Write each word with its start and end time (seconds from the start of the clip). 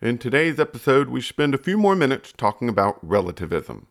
In 0.00 0.16
today's 0.16 0.60
episode, 0.60 1.08
we 1.08 1.20
spend 1.20 1.56
a 1.56 1.58
few 1.58 1.76
more 1.76 1.96
minutes 1.96 2.32
talking 2.36 2.68
about 2.68 3.00
relativism. 3.02 3.88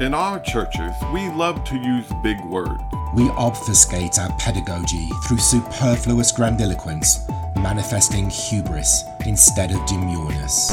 In 0.00 0.14
our 0.14 0.40
churches, 0.40 0.94
we 1.12 1.28
love 1.28 1.62
to 1.64 1.76
use 1.76 2.06
big 2.22 2.42
words. 2.46 2.80
We 3.14 3.28
obfuscate 3.32 4.18
our 4.18 4.34
pedagogy 4.38 5.10
through 5.28 5.40
superfluous 5.40 6.32
grandiloquence, 6.32 7.18
manifesting 7.56 8.30
hubris 8.30 9.04
instead 9.26 9.70
of 9.70 9.76
demureness. 9.80 10.70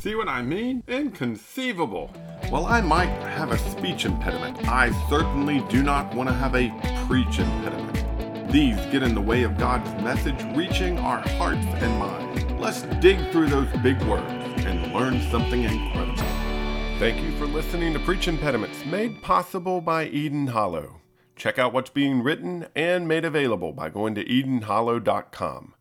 See 0.00 0.14
what 0.14 0.28
I 0.28 0.40
mean? 0.40 0.82
Inconceivable. 0.88 2.08
While 2.48 2.64
I 2.64 2.80
might 2.80 3.10
have 3.36 3.50
a 3.52 3.58
speech 3.70 4.06
impediment, 4.06 4.66
I 4.66 4.92
certainly 5.10 5.62
do 5.68 5.82
not 5.82 6.14
want 6.14 6.30
to 6.30 6.34
have 6.34 6.54
a 6.54 6.70
preach 7.06 7.38
impediment. 7.38 7.83
These 8.54 8.76
get 8.92 9.02
in 9.02 9.16
the 9.16 9.20
way 9.20 9.42
of 9.42 9.58
God's 9.58 9.90
message 10.00 10.40
reaching 10.56 10.96
our 10.96 11.18
hearts 11.30 11.66
and 11.82 11.98
minds. 11.98 12.44
Let's 12.52 12.82
dig 13.02 13.18
through 13.32 13.48
those 13.48 13.66
big 13.82 14.00
words 14.04 14.30
and 14.64 14.94
learn 14.94 15.20
something 15.32 15.64
incredible. 15.64 16.22
Thank 17.00 17.20
you 17.20 17.36
for 17.36 17.46
listening 17.46 17.92
to 17.94 17.98
Preach 17.98 18.28
Impediments, 18.28 18.86
made 18.86 19.20
possible 19.22 19.80
by 19.80 20.06
Eden 20.06 20.46
Hollow. 20.46 21.00
Check 21.34 21.58
out 21.58 21.72
what's 21.72 21.90
being 21.90 22.22
written 22.22 22.68
and 22.76 23.08
made 23.08 23.24
available 23.24 23.72
by 23.72 23.88
going 23.88 24.14
to 24.14 24.24
EdenHollow.com. 24.24 25.74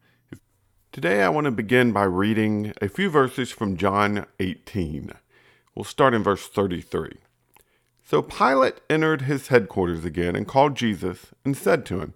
Today 0.91 1.21
I 1.21 1.29
want 1.29 1.45
to 1.45 1.51
begin 1.51 1.91
by 1.91 2.05
reading 2.05 2.73
a 2.81 2.89
few 2.89 3.11
verses 3.11 3.51
from 3.51 3.77
John 3.77 4.25
18. 4.39 5.11
We'll 5.75 5.83
start 5.83 6.15
in 6.15 6.23
verse 6.23 6.47
33. 6.47 7.17
So 8.03 8.23
Pilate 8.23 8.81
entered 8.89 9.21
his 9.21 9.49
headquarters 9.49 10.03
again 10.03 10.35
and 10.35 10.47
called 10.47 10.75
Jesus 10.75 11.27
and 11.45 11.55
said 11.55 11.85
to 11.85 11.99
him, 11.99 12.15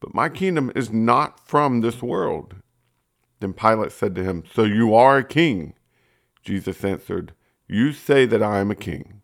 But 0.00 0.14
my 0.14 0.28
kingdom 0.28 0.70
is 0.74 0.90
not 0.90 1.46
from 1.46 1.80
this 1.80 2.02
world. 2.02 2.56
Then 3.40 3.52
Pilate 3.52 3.92
said 3.92 4.14
to 4.14 4.24
him, 4.24 4.44
So 4.52 4.64
you 4.64 4.94
are 4.94 5.18
a 5.18 5.24
king? 5.24 5.74
Jesus 6.42 6.84
answered, 6.84 7.32
You 7.66 7.92
say 7.92 8.24
that 8.26 8.42
I 8.42 8.58
am 8.60 8.70
a 8.70 8.76
king. 8.76 9.22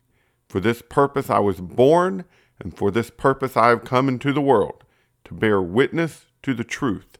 For 0.48 0.60
this 0.60 0.82
purpose 0.82 1.30
I 1.30 1.38
was 1.38 1.60
born, 1.60 2.24
and 2.60 2.76
for 2.76 2.90
this 2.90 3.10
purpose 3.10 3.56
I 3.56 3.68
have 3.68 3.84
come 3.84 4.08
into 4.08 4.32
the 4.32 4.40
world, 4.40 4.84
to 5.24 5.34
bear 5.34 5.60
witness 5.60 6.26
to 6.42 6.54
the 6.54 6.64
truth. 6.64 7.18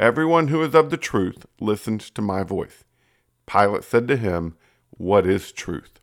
Everyone 0.00 0.48
who 0.48 0.62
is 0.62 0.74
of 0.74 0.90
the 0.90 0.96
truth 0.96 1.46
listens 1.60 2.10
to 2.10 2.22
my 2.22 2.42
voice. 2.42 2.84
Pilate 3.46 3.84
said 3.84 4.08
to 4.08 4.16
him, 4.16 4.56
What 4.90 5.26
is 5.26 5.52
truth? 5.52 6.00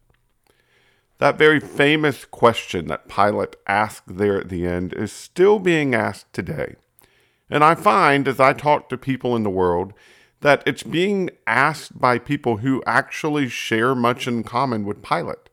That 1.21 1.37
very 1.37 1.59
famous 1.59 2.25
question 2.25 2.87
that 2.87 3.07
Pilate 3.07 3.55
asked 3.67 4.17
there 4.17 4.41
at 4.41 4.49
the 4.49 4.65
end 4.65 4.91
is 4.91 5.11
still 5.11 5.59
being 5.59 5.93
asked 5.93 6.33
today. 6.33 6.77
And 7.47 7.63
I 7.63 7.75
find 7.75 8.27
as 8.27 8.39
I 8.39 8.53
talk 8.53 8.89
to 8.89 8.97
people 8.97 9.35
in 9.35 9.43
the 9.43 9.51
world 9.51 9.93
that 10.39 10.63
it's 10.65 10.81
being 10.81 11.29
asked 11.45 11.99
by 12.01 12.17
people 12.17 12.57
who 12.57 12.81
actually 12.87 13.49
share 13.49 13.93
much 13.93 14.27
in 14.27 14.41
common 14.41 14.83
with 14.83 15.03
Pilate. 15.03 15.51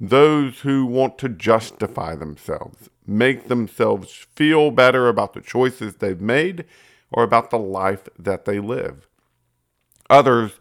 Those 0.00 0.60
who 0.60 0.86
want 0.86 1.18
to 1.18 1.28
justify 1.28 2.14
themselves, 2.14 2.88
make 3.06 3.48
themselves 3.48 4.26
feel 4.34 4.70
better 4.70 5.08
about 5.08 5.34
the 5.34 5.42
choices 5.42 5.96
they've 5.96 6.22
made 6.22 6.64
or 7.12 7.22
about 7.22 7.50
the 7.50 7.58
life 7.58 8.08
that 8.18 8.46
they 8.46 8.60
live. 8.60 9.06
Others 10.08 10.52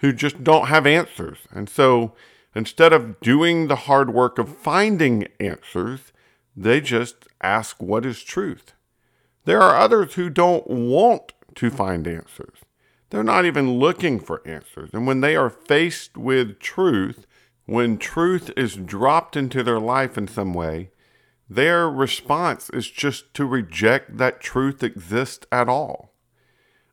who 0.00 0.12
just 0.12 0.44
don't 0.44 0.66
have 0.66 0.86
answers. 0.86 1.38
And 1.50 1.70
so 1.70 2.12
instead 2.58 2.92
of 2.92 3.20
doing 3.20 3.68
the 3.68 3.84
hard 3.86 4.12
work 4.12 4.36
of 4.36 4.48
finding 4.48 5.28
answers, 5.38 6.12
they 6.56 6.80
just 6.80 7.28
ask 7.40 7.80
what 7.80 8.04
is 8.04 8.24
truth. 8.24 8.72
There 9.44 9.62
are 9.62 9.78
others 9.78 10.14
who 10.14 10.28
don't 10.28 10.66
want 10.66 11.34
to 11.54 11.70
find 11.70 12.08
answers. 12.08 12.58
They're 13.10 13.22
not 13.22 13.44
even 13.44 13.78
looking 13.78 14.18
for 14.18 14.42
answers. 14.44 14.90
And 14.92 15.06
when 15.06 15.20
they 15.20 15.36
are 15.36 15.48
faced 15.48 16.16
with 16.16 16.58
truth, 16.58 17.28
when 17.64 17.96
truth 17.96 18.50
is 18.56 18.74
dropped 18.74 19.36
into 19.36 19.62
their 19.62 19.78
life 19.78 20.18
in 20.18 20.26
some 20.26 20.52
way, 20.52 20.90
their 21.48 21.88
response 21.88 22.70
is 22.70 22.90
just 22.90 23.32
to 23.34 23.44
reject 23.44 24.16
that 24.16 24.40
truth 24.40 24.82
exists 24.82 25.46
at 25.52 25.68
all. 25.68 26.12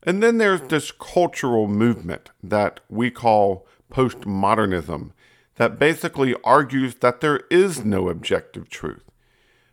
And 0.03 0.21
then 0.21 0.37
there's 0.37 0.61
this 0.61 0.91
cultural 0.91 1.67
movement 1.67 2.29
that 2.43 2.81
we 2.87 3.09
call 3.09 3.65
postmodernism 3.91 5.09
that 5.55 5.79
basically 5.79 6.35
argues 6.43 6.95
that 6.95 7.21
there 7.21 7.41
is 7.49 7.85
no 7.85 8.09
objective 8.09 8.69
truth. 8.69 9.03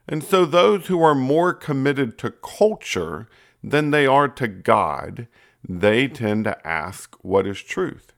And 0.09 0.23
so 0.23 0.45
those 0.45 0.87
who 0.87 1.03
are 1.03 1.15
more 1.15 1.53
committed 1.55 2.19
to 2.19 2.31
culture 2.31 3.29
than 3.63 3.91
they 3.91 4.07
are 4.07 4.29
to 4.29 4.49
God, 4.49 5.29
they 5.67 6.09
tend 6.09 6.45
to 6.45 6.67
ask 6.67 7.17
what 7.23 7.47
is 7.47 7.61
truth. 7.63 8.13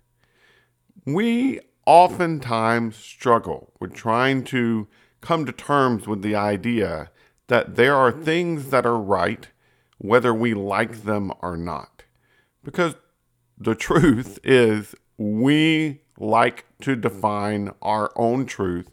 We 1.05 1.61
oftentimes 1.87 2.97
struggle 2.97 3.73
with 3.79 3.95
trying 3.95 4.45
to 4.45 4.89
come 5.21 5.45
to 5.45 5.53
terms 5.53 6.07
with 6.07 6.23
the 6.23 6.35
idea 6.35 7.11
that 7.49 7.77
there 7.77 7.95
are 7.95 8.13
things 8.13 8.71
that 8.71 8.87
are 8.87 8.99
right 8.99 9.49
whether 9.99 10.35
we 10.35 10.55
like 10.55 11.05
them 11.05 11.33
or 11.41 11.57
not. 11.57 12.05
Because 12.63 12.95
the 13.59 13.75
truth 13.75 14.39
is, 14.43 14.95
we 15.17 16.01
like 16.19 16.65
to 16.81 16.97
define 16.97 17.71
our 17.83 18.11
own 18.17 18.47
truth 18.47 18.91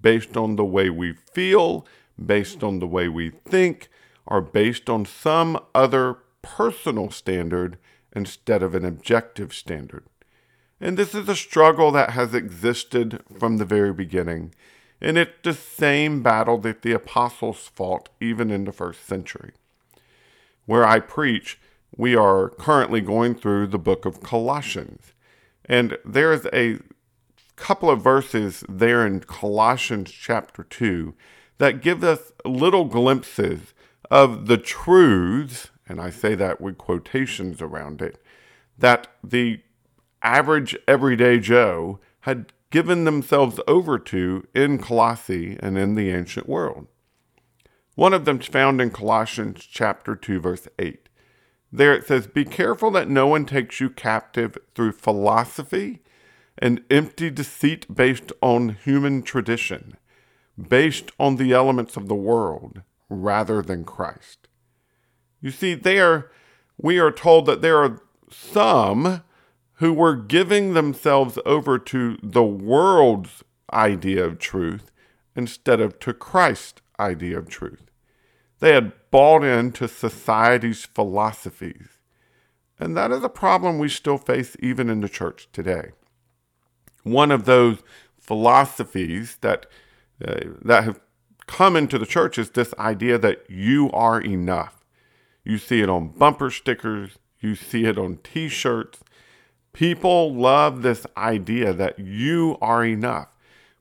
based 0.00 0.36
on 0.36 0.56
the 0.56 0.64
way 0.64 0.90
we 0.90 1.12
feel, 1.12 1.86
based 2.24 2.62
on 2.62 2.78
the 2.78 2.86
way 2.86 3.08
we 3.08 3.30
think, 3.30 3.88
or 4.26 4.40
based 4.40 4.88
on 4.88 5.04
some 5.04 5.58
other 5.74 6.18
personal 6.42 7.10
standard 7.10 7.78
instead 8.14 8.62
of 8.62 8.74
an 8.74 8.84
objective 8.84 9.52
standard. 9.52 10.04
And 10.80 10.96
this 10.96 11.14
is 11.14 11.28
a 11.28 11.36
struggle 11.36 11.90
that 11.92 12.10
has 12.10 12.34
existed 12.34 13.22
from 13.38 13.56
the 13.56 13.64
very 13.64 13.92
beginning. 13.92 14.54
And 15.00 15.16
it's 15.16 15.38
the 15.42 15.54
same 15.54 16.22
battle 16.22 16.58
that 16.58 16.82
the 16.82 16.92
apostles 16.92 17.70
fought 17.74 18.08
even 18.20 18.50
in 18.50 18.64
the 18.64 18.72
first 18.72 19.06
century. 19.06 19.52
Where 20.66 20.84
I 20.84 21.00
preach, 21.00 21.58
we 21.96 22.14
are 22.16 22.48
currently 22.48 23.00
going 23.00 23.34
through 23.34 23.68
the 23.68 23.78
book 23.78 24.04
of 24.04 24.22
Colossians. 24.22 25.12
And 25.64 25.96
there's 26.04 26.46
a 26.52 26.78
couple 27.56 27.90
of 27.90 28.02
verses 28.02 28.64
there 28.68 29.06
in 29.06 29.20
Colossians 29.20 30.10
chapter 30.10 30.64
2 30.64 31.14
that 31.58 31.82
give 31.82 32.02
us 32.02 32.32
little 32.44 32.84
glimpses 32.84 33.74
of 34.10 34.46
the 34.46 34.58
truths, 34.58 35.70
and 35.88 36.00
I 36.00 36.10
say 36.10 36.34
that 36.34 36.60
with 36.60 36.78
quotations 36.78 37.62
around 37.62 38.02
it, 38.02 38.22
that 38.78 39.08
the 39.22 39.60
average 40.22 40.76
everyday 40.88 41.38
Joe 41.38 42.00
had 42.20 42.52
given 42.70 43.04
themselves 43.04 43.60
over 43.68 43.98
to 43.98 44.46
in 44.54 44.78
Colossae 44.78 45.56
and 45.60 45.78
in 45.78 45.94
the 45.94 46.10
ancient 46.10 46.48
world. 46.48 46.88
One 47.94 48.14
of 48.14 48.24
them's 48.24 48.46
found 48.46 48.80
in 48.80 48.90
Colossians 48.90 49.64
chapter 49.64 50.16
2 50.16 50.40
verse 50.40 50.66
8. 50.78 51.08
There 51.72 51.94
it 51.94 52.06
says, 52.06 52.26
Be 52.26 52.44
careful 52.44 52.90
that 52.90 53.08
no 53.08 53.26
one 53.26 53.46
takes 53.46 53.80
you 53.80 53.88
captive 53.88 54.58
through 54.74 54.92
philosophy 54.92 56.02
and 56.58 56.84
empty 56.90 57.30
deceit 57.30 57.92
based 57.94 58.30
on 58.42 58.76
human 58.84 59.22
tradition, 59.22 59.96
based 60.68 61.10
on 61.18 61.36
the 61.36 61.52
elements 61.52 61.96
of 61.96 62.08
the 62.08 62.14
world 62.14 62.82
rather 63.08 63.62
than 63.62 63.84
Christ. 63.84 64.48
You 65.40 65.50
see, 65.50 65.74
there 65.74 66.30
we 66.76 66.98
are 66.98 67.10
told 67.10 67.46
that 67.46 67.62
there 67.62 67.78
are 67.78 68.02
some 68.30 69.22
who 69.74 69.92
were 69.92 70.14
giving 70.14 70.74
themselves 70.74 71.38
over 71.46 71.78
to 71.78 72.18
the 72.22 72.44
world's 72.44 73.42
idea 73.72 74.24
of 74.24 74.38
truth 74.38 74.92
instead 75.34 75.80
of 75.80 75.98
to 76.00 76.12
Christ's 76.12 76.82
idea 77.00 77.38
of 77.38 77.48
truth. 77.48 77.91
They 78.62 78.74
had 78.74 78.92
bought 79.10 79.42
into 79.42 79.88
society's 79.88 80.84
philosophies. 80.84 81.98
And 82.78 82.96
that 82.96 83.10
is 83.10 83.24
a 83.24 83.28
problem 83.28 83.80
we 83.80 83.88
still 83.88 84.18
face 84.18 84.56
even 84.60 84.88
in 84.88 85.00
the 85.00 85.08
church 85.08 85.48
today. 85.52 85.90
One 87.02 87.32
of 87.32 87.44
those 87.44 87.82
philosophies 88.20 89.38
that, 89.40 89.66
uh, 90.24 90.42
that 90.64 90.84
have 90.84 91.00
come 91.48 91.74
into 91.74 91.98
the 91.98 92.06
church 92.06 92.38
is 92.38 92.50
this 92.50 92.72
idea 92.78 93.18
that 93.18 93.50
you 93.50 93.90
are 93.90 94.20
enough. 94.20 94.84
You 95.42 95.58
see 95.58 95.80
it 95.80 95.90
on 95.90 96.10
bumper 96.10 96.48
stickers, 96.48 97.18
You 97.40 97.56
see 97.56 97.86
it 97.86 97.98
on 97.98 98.18
t 98.22 98.48
shirts. 98.48 99.00
People 99.72 100.32
love 100.32 100.82
this 100.82 101.04
idea 101.16 101.72
that 101.72 101.98
you 101.98 102.58
are 102.62 102.84
enough. 102.84 103.36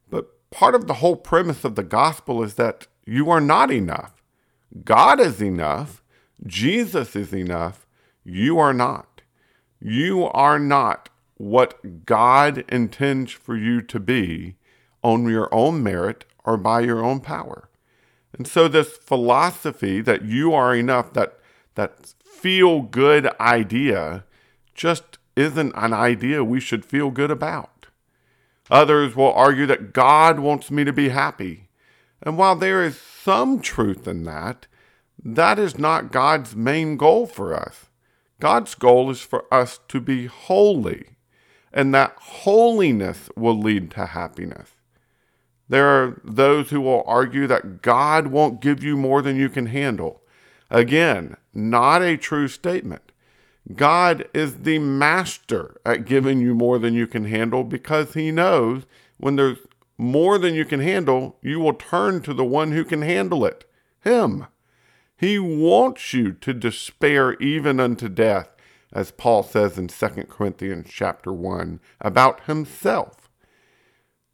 But 0.10 0.50
part 0.50 0.74
of 0.74 0.88
the 0.88 0.96
whole 0.96 1.18
premise 1.18 1.64
of 1.64 1.76
the 1.76 1.84
gospel 1.84 2.42
is 2.42 2.56
that 2.56 2.88
you 3.06 3.30
are 3.30 3.42
not 3.42 3.70
enough. 3.70 4.21
God 4.84 5.20
is 5.20 5.42
enough. 5.42 6.04
Jesus 6.46 7.16
is 7.16 7.34
enough. 7.34 7.86
You 8.24 8.60
are 8.60 8.74
not. 8.74 9.22
You 9.80 10.26
are 10.26 10.60
not 10.60 11.10
what 11.36 12.06
God 12.06 12.64
intends 12.70 13.32
for 13.32 13.56
you 13.56 13.82
to 13.82 14.00
be 14.00 14.56
on 15.04 15.28
your 15.28 15.54
own 15.54 15.82
merit 15.82 16.26
or 16.46 16.58
by 16.58 16.82
your 16.82 17.04
own 17.04 17.20
power. 17.20 17.70
And 18.34 18.48
so 18.48 18.68
this 18.68 18.98
philosophy 18.98 20.02
that 20.02 20.24
you 20.24 20.54
are 20.54 20.76
enough, 20.76 21.14
that 21.14 21.38
that 21.76 22.14
feel 22.24 22.82
good 22.82 23.28
idea 23.40 24.24
just 24.74 25.18
isn't 25.36 25.74
an 25.76 25.94
idea 25.94 26.44
we 26.44 26.60
should 26.60 26.86
feel 26.86 27.12
good 27.12 27.32
about. 27.32 27.88
Others 28.70 29.16
will 29.16 29.34
argue 29.34 29.66
that 29.66 29.94
God 29.94 30.40
wants 30.40 30.72
me 30.72 30.84
to 30.84 30.94
be 30.94 31.10
happy. 31.10 31.68
And 32.22 32.38
while 32.38 32.56
there 32.56 32.84
is 32.84 33.00
some 33.00 33.62
truth 33.62 34.08
in 34.08 34.24
that, 34.24 34.68
that 35.24 35.60
is 35.60 35.78
not 35.78 36.12
God's 36.12 36.56
main 36.56 36.98
goal 36.98 37.26
for 37.26 37.54
us. 37.54 37.88
God's 38.40 38.74
goal 38.76 39.10
is 39.12 39.22
for 39.22 39.46
us 39.54 39.80
to 39.88 40.00
be 40.00 40.26
holy 40.26 41.12
and 41.74 41.94
that 41.94 42.16
holiness 42.18 43.30
will 43.36 43.58
lead 43.58 43.92
to 43.92 44.08
happiness. 44.08 44.72
There 45.70 45.88
are 45.88 46.22
those 46.24 46.70
who 46.70 46.82
will 46.82 47.04
argue 47.06 47.48
that 47.48 47.82
God 47.82 48.28
won't 48.28 48.62
give 48.62 48.84
you 48.84 48.98
more 48.98 49.22
than 49.22 49.38
you 49.38 49.48
can 49.48 49.68
handle. 49.68 50.22
Again, 50.70 51.38
not 51.54 52.02
a 52.02 52.18
true 52.18 52.48
statement. 52.48 53.12
God 53.76 54.28
is 54.34 54.60
the 54.60 54.80
master 54.80 55.80
at 55.86 56.06
giving 56.06 56.42
you 56.42 56.56
more 56.56 56.80
than 56.80 56.94
you 56.94 57.08
can 57.08 57.26
handle 57.26 57.64
because 57.64 58.16
he 58.16 58.32
knows 58.32 58.84
when 59.18 59.36
there's 59.36 59.60
more 60.02 60.40
than 60.40 60.56
you 60.56 60.66
can 60.66 60.80
handle, 60.80 61.38
you 61.44 61.60
will 61.60 61.74
turn 61.74 62.24
to 62.24 62.34
the 62.34 62.44
one 62.44 62.72
who 62.72 62.84
can 62.84 63.04
handle 63.04 63.46
it, 63.46 63.70
him. 64.04 64.48
He 65.16 65.38
wants 65.38 66.12
you 66.12 66.34
to 66.34 66.54
despair 66.54 67.36
even 67.36 67.80
unto 67.80 68.10
death 68.10 68.56
as 68.92 69.12
Paul 69.12 69.44
says 69.44 69.78
in 69.78 69.88
2 69.88 70.08
Corinthians 70.28 70.88
chapter 70.90 71.32
1 71.32 71.80
about 72.02 72.46
himself. 72.46 73.30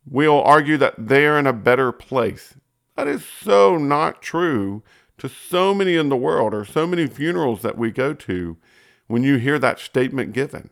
We'll 0.09 0.41
argue 0.41 0.77
that 0.77 0.95
they're 0.97 1.37
in 1.37 1.45
a 1.45 1.53
better 1.53 1.91
place. 1.91 2.55
That 2.95 3.07
is 3.07 3.25
so 3.25 3.77
not 3.77 4.21
true 4.21 4.83
to 5.17 5.27
so 5.27 5.75
many 5.75 5.95
in 5.95 6.07
the 6.07 6.15
world 6.15 6.53
or 6.53 6.63
so 6.63 6.87
many 6.87 7.07
funerals 7.07 7.61
that 7.61 7.77
we 7.77 7.91
go 7.91 8.13
to 8.13 8.55
when 9.07 9.23
you 9.23 9.35
hear 9.35 9.59
that 9.59 9.79
statement 9.79 10.31
given. 10.31 10.69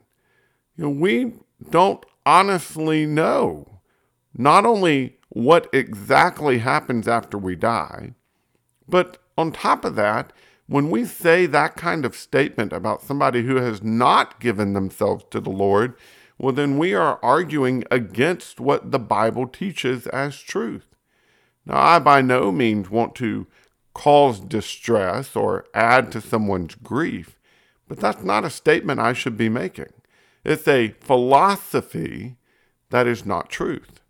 You 0.78 0.86
know, 0.86 0.90
we 0.90 1.34
don't 1.70 2.06
honestly 2.26 3.06
know 3.06 3.75
not 4.38 4.66
only 4.66 5.18
what 5.30 5.70
exactly 5.74 6.60
happens 6.60 7.08
after 7.08 7.38
we 7.38 7.56
die, 7.56 8.14
but 8.88 9.18
on 9.38 9.52
top 9.52 9.86
of 9.86 9.96
that, 9.96 10.32
when 10.68 10.90
we 10.90 11.06
say 11.06 11.46
that 11.46 11.76
kind 11.76 12.06
of 12.06 12.16
statement 12.16 12.74
about 12.74 13.04
somebody 13.04 13.44
who 13.44 13.58
has 13.58 13.84
not 13.84 14.40
given 14.40 14.74
themselves 14.74 15.24
to 15.30 15.40
the 15.40 15.50
Lord, 15.50 15.96
well, 16.38 16.54
then 16.54 16.78
we 16.78 16.94
are 16.94 17.20
arguing 17.24 17.84
against 17.90 18.60
what 18.60 18.92
the 18.92 19.00
Bible 19.00 19.48
teaches 19.48 20.08
as 20.08 20.40
truth. 20.40 20.88
Now, 21.66 21.80
I 21.80 22.00
by 22.00 22.22
no 22.22 22.52
means 22.52 22.90
want 22.90 23.16
to 23.16 23.48
cause 23.94 24.40
distress 24.40 25.36
or 25.36 25.66
add 25.74 26.12
to 26.12 26.22
someone's 26.22 26.76
grief, 26.76 27.40
but 27.88 28.00
that's 28.00 28.24
not 28.24 28.44
a 28.44 28.50
statement 28.50 29.00
I 29.00 29.14
should 29.14 29.38
be 29.38 29.50
making. 29.50 29.94
It's 30.44 30.68
a 30.68 30.90
philosophy 31.00 32.36
that 32.90 33.08
is 33.08 33.26
not 33.26 33.50
truth. 33.50 34.02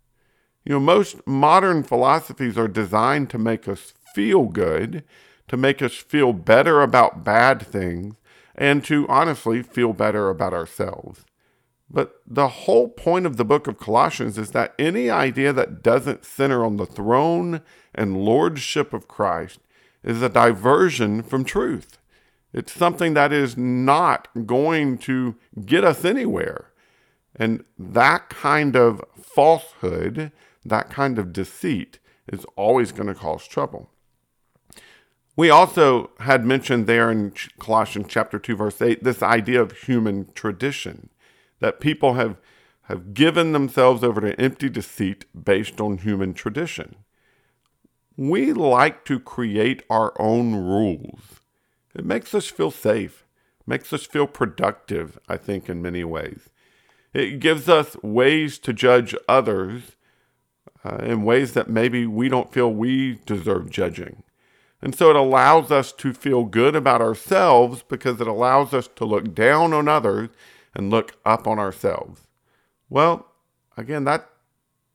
You 0.66 0.74
know, 0.74 0.80
most 0.80 1.26
modern 1.26 1.82
philosophies 1.82 2.58
are 2.58 2.68
designed 2.68 3.30
to 3.30 3.38
make 3.38 3.66
us 3.66 3.94
feel 4.14 4.44
good 4.44 5.04
to 5.48 5.56
make 5.56 5.82
us 5.82 5.94
feel 5.94 6.32
better 6.32 6.82
about 6.82 7.24
bad 7.24 7.64
things 7.66 8.16
and 8.54 8.84
to 8.84 9.06
honestly 9.08 9.62
feel 9.62 9.92
better 9.92 10.30
about 10.30 10.52
ourselves. 10.52 11.24
But 11.88 12.20
the 12.26 12.48
whole 12.48 12.88
point 12.88 13.26
of 13.26 13.36
the 13.36 13.44
book 13.44 13.68
of 13.68 13.78
Colossians 13.78 14.38
is 14.38 14.50
that 14.52 14.74
any 14.78 15.08
idea 15.08 15.52
that 15.52 15.82
doesn't 15.82 16.24
center 16.24 16.64
on 16.64 16.78
the 16.78 16.86
throne 16.86 17.60
and 17.94 18.24
lordship 18.24 18.92
of 18.92 19.06
Christ 19.06 19.60
is 20.02 20.20
a 20.20 20.28
diversion 20.28 21.22
from 21.22 21.44
truth. 21.44 21.98
It's 22.52 22.72
something 22.72 23.14
that 23.14 23.32
is 23.32 23.56
not 23.56 24.28
going 24.46 24.98
to 24.98 25.36
get 25.64 25.84
us 25.84 26.04
anywhere. 26.04 26.72
And 27.36 27.64
that 27.78 28.30
kind 28.30 28.74
of 28.74 29.04
falsehood, 29.20 30.32
that 30.68 30.90
kind 30.90 31.18
of 31.18 31.32
deceit, 31.32 31.98
is 32.28 32.44
always 32.56 32.92
going 32.92 33.08
to 33.08 33.14
cause 33.14 33.46
trouble. 33.46 33.90
We 35.36 35.50
also 35.50 36.10
had 36.20 36.46
mentioned 36.46 36.86
there 36.86 37.10
in 37.10 37.32
Colossians 37.58 38.06
chapter 38.08 38.38
2 38.38 38.56
verse 38.56 38.80
8 38.80 39.04
this 39.04 39.22
idea 39.22 39.60
of 39.60 39.72
human 39.72 40.32
tradition 40.32 41.10
that 41.60 41.80
people 41.80 42.14
have 42.14 42.38
have 42.82 43.14
given 43.14 43.52
themselves 43.52 44.04
over 44.04 44.20
to 44.20 44.40
empty 44.40 44.68
deceit 44.68 45.24
based 45.34 45.80
on 45.80 45.98
human 45.98 46.32
tradition. 46.32 46.94
We 48.16 48.52
like 48.52 49.04
to 49.06 49.18
create 49.18 49.82
our 49.90 50.14
own 50.20 50.54
rules. 50.54 51.40
It 51.96 52.04
makes 52.04 52.32
us 52.32 52.46
feel 52.46 52.70
safe, 52.70 53.26
makes 53.66 53.92
us 53.92 54.06
feel 54.06 54.28
productive, 54.28 55.18
I 55.28 55.36
think 55.36 55.68
in 55.68 55.82
many 55.82 56.04
ways. 56.04 56.48
It 57.12 57.40
gives 57.40 57.68
us 57.68 57.96
ways 58.02 58.58
to 58.60 58.72
judge 58.72 59.16
others 59.28 59.95
uh, 60.86 60.98
in 61.02 61.22
ways 61.24 61.52
that 61.54 61.68
maybe 61.68 62.06
we 62.06 62.28
don't 62.28 62.52
feel 62.52 62.72
we 62.72 63.18
deserve 63.26 63.70
judging. 63.70 64.22
And 64.80 64.94
so 64.94 65.10
it 65.10 65.16
allows 65.16 65.72
us 65.72 65.90
to 65.92 66.12
feel 66.12 66.44
good 66.44 66.76
about 66.76 67.00
ourselves 67.00 67.82
because 67.82 68.20
it 68.20 68.26
allows 68.28 68.72
us 68.72 68.88
to 68.96 69.04
look 69.04 69.34
down 69.34 69.72
on 69.72 69.88
others 69.88 70.28
and 70.74 70.90
look 70.90 71.16
up 71.24 71.46
on 71.46 71.58
ourselves. 71.58 72.22
Well, 72.88 73.26
again, 73.76 74.04
that 74.04 74.28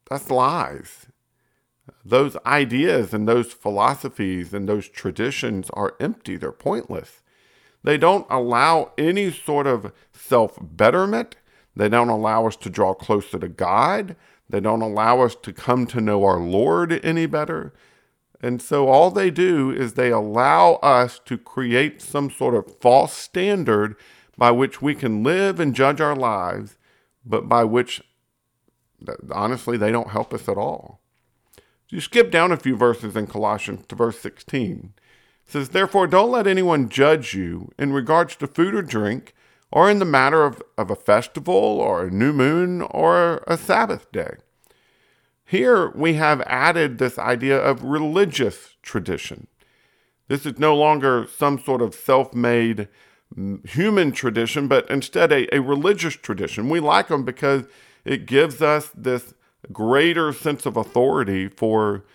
that's 0.09 0.29
lies. 0.29 1.07
Those 2.05 2.37
ideas 2.45 3.13
and 3.13 3.27
those 3.27 3.53
philosophies 3.53 4.53
and 4.53 4.69
those 4.69 4.87
traditions 4.87 5.69
are 5.71 5.95
empty, 5.99 6.37
they're 6.37 6.51
pointless. 6.51 7.21
They 7.83 7.97
don't 7.97 8.27
allow 8.29 8.91
any 8.97 9.31
sort 9.31 9.67
of 9.67 9.91
self 10.13 10.57
betterment. 10.61 11.35
They 11.75 11.90
don't 11.90 12.09
allow 12.09 12.47
us 12.47 12.56
to 12.57 12.69
draw 12.69 12.94
closer 12.94 13.40
to 13.40 13.47
God. 13.47 14.16
They 14.49 14.59
don't 14.59 14.81
allow 14.81 15.21
us 15.21 15.35
to 15.44 15.54
come 15.54 15.87
to 15.87 16.01
know 16.01 16.23
our 16.25 16.40
Lord 16.40 16.99
any 17.04 17.25
better. 17.25 17.73
And 18.42 18.61
so 18.61 18.87
all 18.87 19.11
they 19.11 19.30
do 19.30 19.71
is 19.71 19.94
they 19.94 20.11
allow 20.11 20.73
us 20.75 21.19
to 21.25 21.37
create 21.37 22.01
some 22.01 22.30
sort 22.30 22.56
of 22.56 22.78
false 22.81 23.13
standard 23.13 23.95
by 24.37 24.51
which 24.51 24.81
we 24.81 24.95
can 24.95 25.23
live 25.23 25.59
and 25.59 25.75
judge 25.75 26.01
our 26.01 26.16
lives, 26.16 26.78
but 27.23 27.47
by 27.47 27.63
which, 27.63 28.01
honestly, 29.31 29.78
they 29.78 29.92
don't 29.92 30.09
help 30.09 30.33
us 30.33 30.49
at 30.49 30.57
all. 30.57 31.01
You 31.90 32.01
skip 32.01 32.31
down 32.31 32.51
a 32.51 32.57
few 32.57 32.75
verses 32.75 33.16
in 33.16 33.28
Colossians 33.28 33.85
to 33.87 33.95
verse 33.95 34.19
16. 34.19 34.94
It 35.45 35.51
says, 35.51 35.69
Therefore, 35.69 36.07
don't 36.07 36.31
let 36.31 36.47
anyone 36.47 36.90
judge 36.90 37.33
you 37.33 37.69
in 37.78 37.94
regards 37.94 38.35
to 38.37 38.47
food 38.47 38.73
or 38.73 38.81
drink, 38.81 39.35
or 39.71 39.90
in 39.90 39.99
the 39.99 40.06
matter 40.06 40.44
of, 40.44 40.61
of 40.78 40.92
a 40.92 40.95
festival, 40.95 41.54
or 41.54 42.06
a 42.06 42.11
new 42.11 42.33
moon, 42.33 42.81
or 42.81 43.44
a 43.47 43.57
Sabbath 43.57 44.11
day 44.11 44.35
here 45.51 45.90
we 45.90 46.13
have 46.13 46.40
added 46.44 46.97
this 46.97 47.19
idea 47.19 47.59
of 47.59 47.83
religious 47.83 48.78
tradition. 48.81 49.47
This 50.30 50.45
is 50.45 50.57
no 50.57 50.73
longer 50.73 51.28
some 51.28 51.59
sort 51.59 51.81
of 51.81 51.94
self 51.94 52.33
made 52.33 52.87
human 53.66 54.13
tradition, 54.13 54.69
but 54.69 54.90
instead 54.90 55.33
a, 55.33 55.54
a 55.54 55.59
religious 55.59 56.16
tradition. 56.16 56.69
We 56.69 56.80
like 56.80 57.09
them 57.09 57.25
because 57.25 57.66
it 58.06 58.28
gives 58.28 58.61
us 58.61 58.92
this 58.95 59.33
greater 59.73 60.31
sense 60.31 60.66
of 60.66 60.78
authority 60.78 61.49
for, 61.49 62.06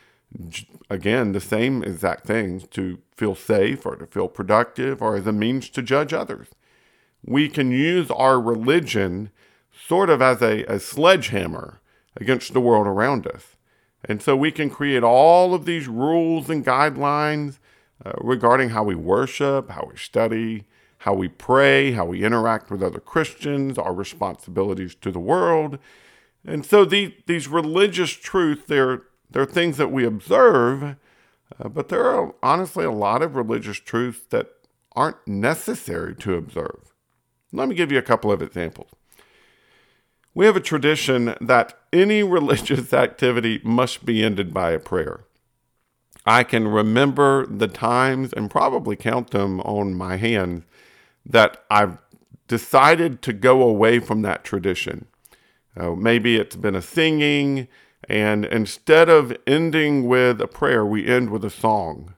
again, 0.89 1.33
the 1.33 1.41
same 1.41 1.83
exact 1.83 2.27
things 2.27 2.67
to 2.69 3.01
feel 3.15 3.35
safe 3.35 3.85
or 3.85 3.97
to 3.97 4.07
feel 4.07 4.29
productive 4.29 5.03
or 5.03 5.15
as 5.15 5.27
a 5.27 5.33
means 5.33 5.69
to 5.71 5.83
judge 5.83 6.15
others. 6.15 6.49
We 7.25 7.49
can 7.49 7.71
use 7.71 8.11
our 8.11 8.41
religion 8.41 9.31
sort 9.87 10.11
of 10.11 10.23
as 10.23 10.43
a, 10.43 10.65
a 10.65 10.81
sledgehammer 10.81 11.81
against 12.17 12.53
the 12.53 12.61
world 12.61 12.87
around 12.87 13.27
us. 13.27 13.57
And 14.05 14.23
so 14.23 14.37
we 14.37 14.53
can 14.53 14.71
create 14.71 15.03
all 15.03 15.55
of 15.55 15.65
these 15.65 15.89
rules 15.89 16.49
and 16.49 16.65
guidelines 16.65 17.59
uh, 18.05 18.13
regarding 18.19 18.71
how 18.71 18.85
we 18.85 18.95
worship, 18.95 19.71
how 19.71 19.89
we 19.91 19.97
study, 19.97 20.65
how 20.99 21.15
we 21.15 21.29
pray, 21.29 21.93
how 21.93 22.05
we 22.05 22.25
interact 22.25 22.71
with 22.71 22.83
other 22.83 23.01
Christians, 23.01 23.79
our 23.79 23.93
responsibilities 23.93 24.95
to 24.97 25.11
the 25.11 25.19
world. 25.21 25.79
And 26.45 26.65
so 26.65 26.85
the, 26.85 27.15
these 27.27 27.49
religious 27.49 28.11
truths, 28.11 28.63
they're, 28.67 29.03
they're 29.31 29.47
things 29.47 29.77
that 29.77 29.91
we 29.91 30.05
observe, 30.05 30.97
uh, 31.59 31.69
but 31.69 31.89
there 31.89 32.05
are 32.05 32.35
honestly 32.43 32.85
a 32.85 32.91
lot 32.91 33.23
of 33.23 33.35
religious 33.35 33.79
truths 33.79 34.21
that 34.31 34.49
aren't 34.95 35.27
necessary 35.27 36.15
to 36.17 36.35
observe. 36.35 36.93
Let 37.57 37.69
me 37.69 37.75
give 37.75 37.91
you 37.91 37.99
a 37.99 38.03
couple 38.03 38.31
of 38.31 38.43
examples. 38.43 38.91
We 40.35 40.45
have 40.45 40.57
a 40.57 40.61
tradition 40.61 41.35
that 41.41 41.79
any 41.93 42.23
religious 42.39 42.93
activity 42.93 43.61
must 43.65 44.05
be 44.05 44.23
ended 44.23 44.53
by 44.53 44.73
a 44.73 44.79
prayer. 44.79 45.25
I 46.27 46.43
can 46.43 46.69
remember 46.69 47.47
the 47.47 47.69
times 47.69 48.33
and 48.33 48.51
probably 48.51 48.97
count 48.97 49.31
them 49.31 49.61
on 49.61 49.95
my 49.95 50.17
hands 50.17 50.65
that 51.25 51.65
I've 51.71 51.99
decided 52.49 53.23
to 53.23 53.33
go 53.33 53.63
away 53.63 54.01
from 54.01 54.23
that 54.23 54.45
tradition. 54.45 55.07
Uh, 55.77 55.93
maybe 55.93 56.37
it's 56.37 56.57
been 56.57 56.75
a 56.75 56.83
singing, 56.83 57.69
and 58.09 58.45
instead 58.45 59.09
of 59.09 59.37
ending 59.47 60.07
with 60.07 60.41
a 60.41 60.47
prayer, 60.47 60.85
we 60.85 61.07
end 61.07 61.31
with 61.31 61.45
a 61.45 61.51
song. 61.51 62.15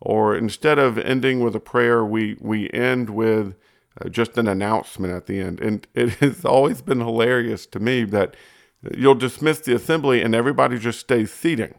Or 0.00 0.36
instead 0.36 0.78
of 0.78 0.98
ending 0.98 1.40
with 1.40 1.54
a 1.54 1.60
prayer, 1.60 2.04
we, 2.04 2.36
we 2.40 2.68
end 2.70 3.10
with 3.10 3.54
uh, 4.00 4.08
just 4.08 4.38
an 4.38 4.48
announcement 4.48 5.12
at 5.12 5.26
the 5.26 5.40
end. 5.40 5.60
And 5.60 5.86
it 5.94 6.10
has 6.20 6.44
always 6.44 6.82
been 6.82 7.00
hilarious 7.00 7.66
to 7.66 7.80
me 7.80 8.04
that 8.04 8.34
you'll 8.96 9.14
dismiss 9.14 9.60
the 9.60 9.74
assembly 9.74 10.22
and 10.22 10.34
everybody 10.34 10.78
just 10.78 11.00
stays 11.00 11.32
seating. 11.32 11.74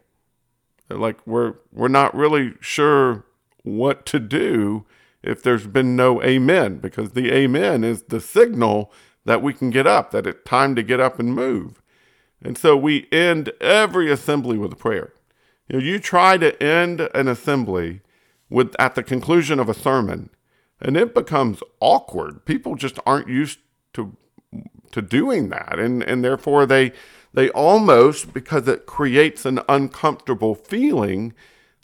Like 0.89 1.25
we're 1.25 1.55
we're 1.71 1.87
not 1.87 2.13
really 2.13 2.53
sure 2.59 3.25
what 3.63 4.05
to 4.07 4.19
do 4.19 4.85
if 5.23 5.41
there's 5.41 5.67
been 5.67 5.95
no 5.95 6.21
amen, 6.21 6.77
because 6.77 7.11
the 7.11 7.31
amen 7.31 7.83
is 7.83 8.03
the 8.03 8.19
signal 8.19 8.91
that 9.25 9.41
we 9.41 9.53
can 9.53 9.69
get 9.69 9.87
up, 9.87 10.11
that 10.11 10.27
it's 10.27 10.43
time 10.43 10.75
to 10.75 10.83
get 10.83 10.99
up 10.99 11.17
and 11.17 11.33
move. 11.33 11.81
And 12.43 12.57
so 12.57 12.75
we 12.75 13.07
end 13.11 13.51
every 13.61 14.11
assembly 14.11 14.57
with 14.57 14.73
a 14.73 14.75
prayer. 14.75 15.13
You 15.69 15.79
know, 15.79 15.85
you 15.85 15.97
try 15.97 16.37
to 16.37 16.61
end 16.61 17.09
an 17.15 17.29
assembly 17.29 18.01
with 18.49 18.75
at 18.77 18.95
the 18.95 19.03
conclusion 19.03 19.59
of 19.59 19.69
a 19.69 19.73
sermon, 19.73 20.29
and 20.83 20.97
it 20.97 21.13
becomes 21.13 21.61
awkward. 21.79 22.45
People 22.45 22.75
just 22.75 22.99
aren't 23.05 23.29
used 23.29 23.59
to 23.93 24.15
to 24.91 25.01
doing 25.01 25.49
that, 25.49 25.79
and 25.79 26.03
and 26.03 26.23
therefore 26.23 26.65
they 26.65 26.91
they 27.33 27.49
almost 27.49 28.33
because 28.33 28.67
it 28.67 28.85
creates 28.85 29.45
an 29.45 29.59
uncomfortable 29.67 30.53
feeling, 30.53 31.33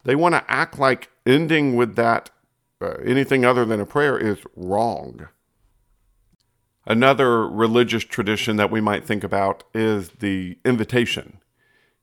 they 0.03 0.15
want 0.15 0.35
to 0.35 0.43
act 0.47 0.77
like 0.77 1.09
ending 1.25 1.75
with 1.75 1.95
that 1.95 2.29
uh, 2.81 2.93
anything 3.05 3.43
other 3.43 3.65
than 3.65 3.79
a 3.79 3.85
prayer 3.85 4.17
is 4.17 4.39
wrong. 4.55 5.27
Another 6.85 7.47
religious 7.47 8.03
tradition 8.03 8.55
that 8.57 8.71
we 8.71 8.81
might 8.81 9.05
think 9.05 9.23
about 9.23 9.63
is 9.73 10.09
the 10.19 10.57
invitation. 10.65 11.39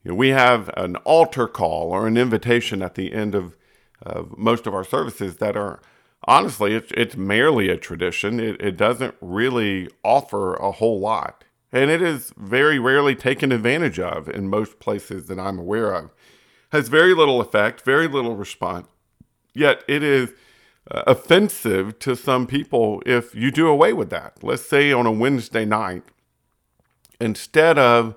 You 0.05 0.11
know, 0.11 0.17
we 0.17 0.29
have 0.29 0.71
an 0.77 0.97
altar 0.97 1.49
call 1.49 1.91
or 1.91 2.07
an 2.07 2.17
invitation 2.17 2.83
at 2.83 2.95
the 2.95 3.13
end 3.13 3.35
of, 3.35 3.57
of 4.03 4.37
most 4.39 4.67
of 4.67 4.75
our 4.75 4.85
services 4.85 5.39
that 5.39 5.57
are 5.57 5.81
honestly, 6.27 6.75
it's, 6.75 6.93
it's 6.97 7.17
merely 7.17 7.69
a 7.69 7.77
tradition. 7.77 8.41
It, 8.41 8.61
it 8.61 8.77
doesn't 8.77 9.15
really 9.21 9.89
offer 10.03 10.55
a 10.55 10.73
whole 10.73 11.01
lot. 11.01 11.45
And 11.73 11.91
it 11.91 12.03
is 12.03 12.33
very 12.37 12.79
rarely 12.79 13.15
taken 13.15 13.53
advantage 13.53 13.99
of 13.99 14.29
in 14.29 14.49
most 14.49 14.79
places 14.79 15.27
that 15.27 15.39
I'm 15.39 15.59
aware 15.59 15.93
of. 15.93 16.11
Has 16.73 16.89
very 16.89 17.15
little 17.15 17.41
effect, 17.41 17.83
very 17.83 18.09
little 18.09 18.37
response. 18.37 18.87
Yet 19.55 19.83
it 19.89 20.03
is 20.03 20.33
uh, 20.91 21.03
offensive 21.07 21.99
to 22.01 22.15
some 22.17 22.47
people 22.47 23.03
if 23.07 23.35
you 23.35 23.51
do 23.51 23.69
away 23.69 23.93
with 23.93 24.11
that. 24.11 24.43
Let's 24.43 24.69
say 24.69 24.93
on 24.93 25.07
a 25.07 25.13
Wednesday 25.13 25.65
night, 25.65 26.05
instead 27.21 27.79
of 27.79 28.15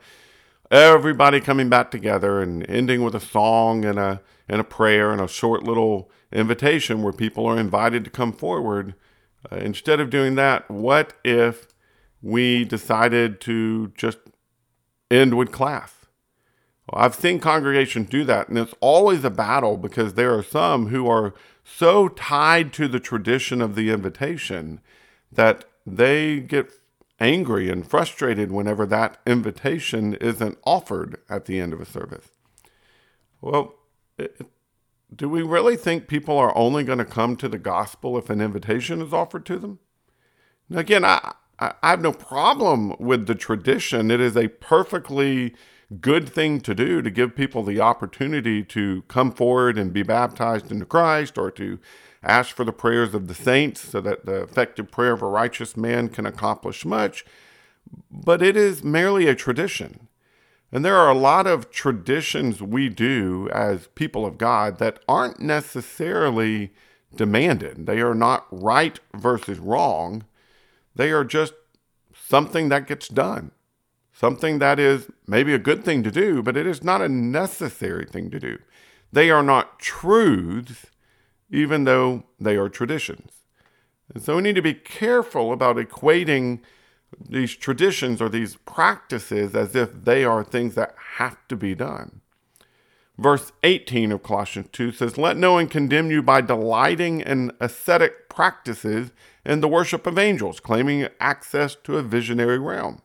everybody 0.70 1.40
coming 1.40 1.70
back 1.70 1.92
together 1.92 2.42
and 2.42 2.70
ending 2.70 3.04
with 3.04 3.16
a 3.16 3.20
song 3.20 3.86
and 3.86 3.98
a 3.98 4.22
and 4.48 4.60
a 4.60 4.64
prayer 4.64 5.12
and 5.12 5.22
a 5.22 5.28
short 5.28 5.64
little 5.64 6.12
invitation 6.32 7.02
where 7.02 7.14
people 7.14 7.46
are 7.46 7.58
invited 7.58 8.04
to 8.04 8.10
come 8.10 8.32
forward, 8.32 8.96
uh, 9.52 9.58
instead 9.58 10.00
of 10.00 10.10
doing 10.10 10.36
that, 10.36 10.70
what 10.70 11.14
if 11.24 11.68
we 12.22 12.66
decided 12.66 13.40
to 13.42 13.92
just 13.96 14.18
end 15.10 15.38
with 15.38 15.52
class? 15.52 15.94
Well, 16.92 17.04
I've 17.04 17.16
seen 17.16 17.40
congregations 17.40 18.10
do 18.10 18.24
that, 18.26 18.50
and 18.50 18.58
it's 18.58 18.74
always 18.80 19.24
a 19.24 19.30
battle 19.30 19.78
because 19.78 20.14
there 20.14 20.36
are 20.38 20.44
some 20.44 20.88
who 20.88 21.08
are 21.08 21.34
so 21.64 22.08
tied 22.10 22.74
to 22.74 22.88
the 22.88 23.00
tradition 23.00 23.62
of 23.62 23.76
the 23.76 23.90
invitation 23.92 24.82
that 25.32 25.66
they 25.86 26.40
get 26.40 26.72
angry 27.20 27.70
and 27.70 27.88
frustrated 27.88 28.52
whenever 28.52 28.86
that 28.86 29.20
invitation 29.26 30.16
isn't 30.16 30.58
offered 30.64 31.18
at 31.30 31.46
the 31.46 31.60
end 31.60 31.74
of 31.74 31.82
a 31.82 31.86
service. 31.86 32.30
Well, 33.42 33.76
it, 34.18 34.42
do 35.16 35.28
we 35.28 35.42
really 35.42 35.76
think 35.76 36.08
people 36.08 36.38
are 36.38 36.56
only 36.56 36.84
going 36.84 37.00
to 37.00 37.06
come 37.06 37.36
to 37.38 37.50
the 37.50 37.58
gospel 37.58 38.18
if 38.18 38.30
an 38.30 38.42
invitation 38.42 39.02
is 39.02 39.14
offered 39.14 39.46
to 39.48 39.58
them? 39.58 39.80
Now, 40.70 40.80
again, 40.80 41.04
I, 41.04 41.34
I 41.60 41.74
have 41.84 42.02
no 42.02 42.12
problem 42.12 42.96
with 43.00 43.28
the 43.28 43.36
tradition. 43.36 44.12
It 44.12 44.22
is 44.22 44.38
a 44.38 44.48
perfectly 44.48 45.56
good 46.00 46.30
thing 46.30 46.62
to 46.62 46.76
do 46.76 47.02
to 47.02 47.10
give 47.10 47.36
people 47.36 47.64
the 47.64 47.82
opportunity 47.82 48.64
to 48.64 49.02
come 49.08 49.32
forward 49.32 49.78
and 49.78 49.92
be 49.92 50.04
baptized 50.04 50.72
into 50.72 50.86
Christ 50.86 51.38
or 51.38 51.50
to 51.52 51.80
ask 52.22 52.56
for 52.56 52.64
the 52.64 52.72
prayers 52.72 53.16
of 53.16 53.28
the 53.28 53.34
saints 53.34 53.82
so 53.82 54.00
that 54.02 54.26
the 54.26 54.44
effective 54.44 54.92
prayer 54.92 55.14
of 55.14 55.22
a 55.22 55.28
righteous 55.28 55.76
man 55.76 56.10
can 56.10 56.26
accomplish 56.26 56.86
much. 56.86 57.26
But 58.12 58.44
it 58.44 58.56
is 58.56 58.84
merely 58.84 59.28
a 59.28 59.34
tradition. 59.34 60.09
And 60.72 60.86
there 60.86 60.96
are 60.96 61.10
a 61.10 61.18
lot 61.18 61.48
of 61.48 61.72
traditions 61.72 62.62
we 62.62 62.90
do 62.90 63.50
as 63.52 63.88
people 63.96 64.26
of 64.26 64.38
God 64.38 64.78
that 64.78 65.00
aren't 65.08 65.40
necessarily 65.40 66.72
demanded. 67.16 67.86
They 67.86 68.02
are 68.02 68.14
not 68.14 68.46
right 68.52 69.00
versus 69.16 69.58
wrong. 69.58 70.26
They 70.96 71.12
are 71.12 71.24
just 71.24 71.54
something 72.14 72.70
that 72.70 72.88
gets 72.88 73.08
done 73.08 73.52
something 74.20 74.60
that 74.60 74.80
is 74.80 75.08
maybe 75.28 75.54
a 75.54 75.58
good 75.58 75.86
thing 75.86 76.04
to 76.04 76.12
do, 76.12 76.44
but 76.44 76.58
it 76.58 76.68
is 76.68 76.84
not 76.84 77.02
a 77.02 77.08
necessary 77.08 78.06
thing 78.06 78.30
to 78.30 78.38
do. 78.38 78.58
They 79.14 79.32
are 79.32 79.42
not 79.42 79.80
truths, 79.80 80.88
even 81.50 81.86
though 81.86 82.24
they 82.38 82.58
are 82.58 82.68
traditions. 82.68 83.32
And 84.14 84.22
so 84.22 84.36
we 84.36 84.42
need 84.42 84.58
to 84.58 84.62
be 84.62 84.74
careful 84.74 85.54
about 85.54 85.78
equating 85.78 86.60
these 87.18 87.56
traditions 87.56 88.22
or 88.22 88.30
these 88.30 88.56
practices 88.58 89.56
as 89.56 89.76
if 89.76 90.04
they 90.04 90.24
are 90.24 90.44
things 90.44 90.76
that 90.76 90.96
have 91.18 91.38
to 91.48 91.56
be 91.56 91.76
done. 91.76 92.22
Verse 93.18 93.52
18 93.64 94.14
of 94.14 94.24
Colossians 94.24 94.70
2 94.72 94.94
says, 94.94 95.18
Let 95.18 95.36
no 95.36 95.54
one 95.54 95.68
condemn 95.68 96.10
you 96.10 96.24
by 96.24 96.40
delighting 96.40 97.20
in 97.20 97.52
ascetic 97.60 98.30
practices 98.30 99.12
and 99.44 99.62
the 99.62 99.68
worship 99.68 100.08
of 100.08 100.18
angels, 100.18 100.62
claiming 100.62 101.08
access 101.20 101.76
to 101.84 101.98
a 101.98 102.04
visionary 102.04 102.60
realm. 102.60 103.02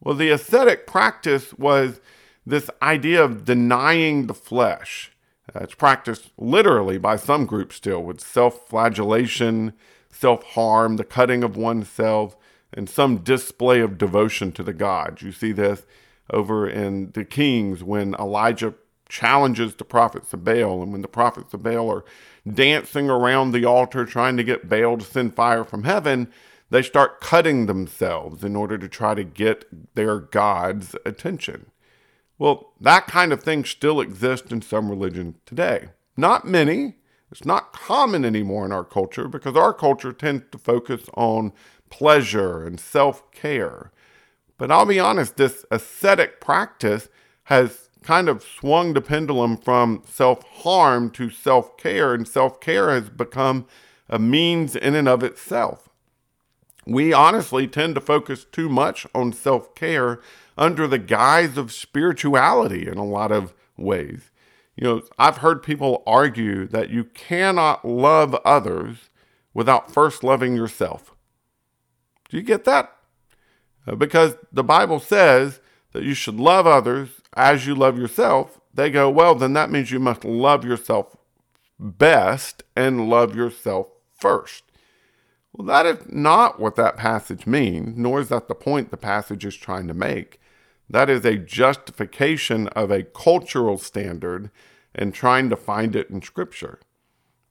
Well, 0.00 0.14
the 0.14 0.30
ascetic 0.30 0.86
practice 0.86 1.52
was 1.54 2.00
this 2.46 2.70
idea 2.80 3.22
of 3.22 3.44
denying 3.44 4.26
the 4.26 4.34
flesh. 4.34 5.12
Uh, 5.54 5.60
it's 5.60 5.74
practiced 5.74 6.30
literally 6.38 6.98
by 6.98 7.16
some 7.16 7.46
groups 7.46 7.76
still 7.76 8.02
with 8.02 8.20
self 8.20 8.66
flagellation, 8.66 9.74
self 10.10 10.42
harm, 10.42 10.96
the 10.96 11.04
cutting 11.04 11.44
of 11.44 11.56
oneself, 11.56 12.36
and 12.72 12.88
some 12.88 13.18
display 13.18 13.80
of 13.80 13.98
devotion 13.98 14.52
to 14.52 14.62
the 14.62 14.72
gods. 14.72 15.22
You 15.22 15.32
see 15.32 15.52
this 15.52 15.82
over 16.30 16.68
in 16.68 17.12
the 17.12 17.24
Kings 17.24 17.82
when 17.82 18.14
Elijah 18.14 18.74
challenges 19.08 19.74
the 19.74 19.84
prophets 19.84 20.32
of 20.32 20.44
Baal, 20.44 20.82
and 20.82 20.92
when 20.92 21.02
the 21.02 21.08
prophets 21.08 21.52
of 21.52 21.62
Baal 21.62 21.90
are 21.90 22.04
dancing 22.50 23.10
around 23.10 23.52
the 23.52 23.64
altar 23.64 24.04
trying 24.04 24.36
to 24.36 24.44
get 24.44 24.68
Baal 24.68 24.96
to 24.96 25.04
send 25.04 25.34
fire 25.34 25.64
from 25.64 25.84
heaven 25.84 26.32
they 26.72 26.82
start 26.82 27.20
cutting 27.20 27.66
themselves 27.66 28.42
in 28.42 28.56
order 28.56 28.78
to 28.78 28.88
try 28.88 29.14
to 29.14 29.22
get 29.22 29.94
their 29.94 30.18
God's 30.18 30.96
attention. 31.04 31.66
Well, 32.38 32.72
that 32.80 33.06
kind 33.06 33.30
of 33.30 33.42
thing 33.42 33.66
still 33.66 34.00
exists 34.00 34.50
in 34.50 34.62
some 34.62 34.88
religions 34.88 35.36
today. 35.44 35.90
Not 36.16 36.46
many. 36.46 36.96
It's 37.30 37.44
not 37.44 37.74
common 37.74 38.24
anymore 38.24 38.64
in 38.64 38.72
our 38.72 38.84
culture 38.84 39.28
because 39.28 39.54
our 39.54 39.74
culture 39.74 40.14
tends 40.14 40.44
to 40.50 40.56
focus 40.56 41.02
on 41.12 41.52
pleasure 41.92 42.64
and 42.64 42.80
self 42.80 43.30
care. 43.30 43.92
But 44.58 44.72
I'll 44.72 44.86
be 44.86 44.98
honest, 44.98 45.36
this 45.36 45.64
ascetic 45.70 46.40
practice 46.40 47.08
has 47.44 47.88
kind 48.02 48.28
of 48.28 48.42
swung 48.42 48.94
the 48.94 49.00
pendulum 49.00 49.56
from 49.56 50.02
self 50.08 50.42
harm 50.42 51.10
to 51.10 51.30
self 51.30 51.76
care, 51.76 52.14
and 52.14 52.26
self 52.26 52.60
care 52.60 52.90
has 52.90 53.08
become 53.08 53.66
a 54.08 54.18
means 54.18 54.74
in 54.74 54.96
and 54.96 55.08
of 55.08 55.22
itself 55.22 55.88
we 56.86 57.12
honestly 57.12 57.66
tend 57.66 57.94
to 57.94 58.00
focus 58.00 58.44
too 58.50 58.68
much 58.68 59.06
on 59.14 59.32
self 59.32 59.74
care 59.74 60.20
under 60.58 60.86
the 60.86 60.98
guise 60.98 61.56
of 61.56 61.72
spirituality 61.72 62.86
in 62.86 62.98
a 62.98 63.04
lot 63.04 63.32
of 63.32 63.54
ways. 63.76 64.30
You 64.76 64.84
know, 64.84 65.02
I've 65.18 65.38
heard 65.38 65.62
people 65.62 66.02
argue 66.06 66.66
that 66.68 66.90
you 66.90 67.04
cannot 67.04 67.84
love 67.84 68.34
others 68.44 69.10
without 69.54 69.92
first 69.92 70.24
loving 70.24 70.56
yourself. 70.56 71.11
Do 72.32 72.38
you 72.38 72.42
get 72.42 72.64
that? 72.64 72.96
Uh, 73.86 73.94
because 73.94 74.36
the 74.50 74.64
Bible 74.64 75.00
says 75.00 75.60
that 75.92 76.02
you 76.02 76.14
should 76.14 76.36
love 76.36 76.66
others 76.66 77.10
as 77.34 77.66
you 77.66 77.74
love 77.74 77.98
yourself. 77.98 78.58
They 78.72 78.88
go, 78.88 79.10
well, 79.10 79.34
then 79.34 79.52
that 79.52 79.70
means 79.70 79.90
you 79.90 80.00
must 80.00 80.24
love 80.24 80.64
yourself 80.64 81.14
best 81.78 82.62
and 82.74 83.10
love 83.10 83.36
yourself 83.36 83.88
first. 84.18 84.64
Well, 85.52 85.66
that 85.66 85.84
is 85.84 86.06
not 86.08 86.58
what 86.58 86.76
that 86.76 86.96
passage 86.96 87.46
means, 87.46 87.98
nor 87.98 88.20
is 88.20 88.30
that 88.30 88.48
the 88.48 88.54
point 88.54 88.90
the 88.90 88.96
passage 88.96 89.44
is 89.44 89.54
trying 89.54 89.86
to 89.88 89.94
make. 89.94 90.40
That 90.88 91.10
is 91.10 91.26
a 91.26 91.36
justification 91.36 92.68
of 92.68 92.90
a 92.90 93.02
cultural 93.02 93.76
standard 93.76 94.50
and 94.94 95.12
trying 95.12 95.50
to 95.50 95.56
find 95.56 95.94
it 95.94 96.08
in 96.08 96.22
Scripture. 96.22 96.80